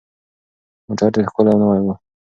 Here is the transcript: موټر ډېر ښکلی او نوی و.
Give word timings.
موټر 0.87 1.07
ډېر 1.13 1.25
ښکلی 1.31 1.51
او 1.53 1.59
نوی 1.63 1.79
و. 1.83 1.87